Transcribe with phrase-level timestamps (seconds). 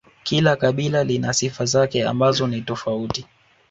[0.23, 3.25] kila kabila lina sifa zake ambazo ni tofauti